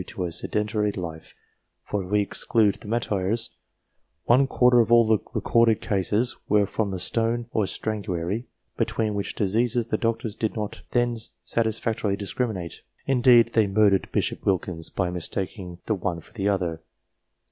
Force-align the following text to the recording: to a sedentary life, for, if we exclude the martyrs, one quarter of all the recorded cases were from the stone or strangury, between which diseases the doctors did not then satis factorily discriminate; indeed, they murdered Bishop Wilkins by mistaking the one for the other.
to 0.07 0.25
a 0.25 0.31
sedentary 0.31 0.91
life, 0.91 1.35
for, 1.83 2.03
if 2.03 2.09
we 2.09 2.21
exclude 2.21 2.73
the 2.73 2.87
martyrs, 2.87 3.51
one 4.25 4.47
quarter 4.47 4.79
of 4.79 4.91
all 4.91 5.05
the 5.05 5.19
recorded 5.35 5.79
cases 5.79 6.35
were 6.49 6.65
from 6.65 6.89
the 6.89 6.97
stone 6.97 7.45
or 7.51 7.65
strangury, 7.67 8.45
between 8.77 9.13
which 9.13 9.35
diseases 9.35 9.89
the 9.89 9.99
doctors 9.99 10.35
did 10.35 10.55
not 10.55 10.81
then 10.89 11.15
satis 11.43 11.79
factorily 11.79 12.17
discriminate; 12.17 12.81
indeed, 13.05 13.49
they 13.53 13.67
murdered 13.67 14.09
Bishop 14.11 14.43
Wilkins 14.43 14.89
by 14.89 15.11
mistaking 15.11 15.77
the 15.85 15.93
one 15.93 16.19
for 16.19 16.33
the 16.33 16.49
other. 16.49 16.81